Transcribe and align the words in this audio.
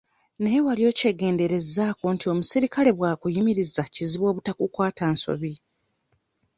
Naye 0.41 0.59
wali 0.65 0.83
okyegenderezzaako 0.91 2.05
nti 2.15 2.25
omusirikale 2.33 2.89
bw'akuyimiriza 2.97 3.83
kizibu 3.93 4.25
obutakukwata 4.31 5.03
nsobi? 5.13 5.53